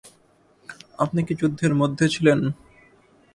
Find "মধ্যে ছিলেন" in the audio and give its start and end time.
1.75-2.39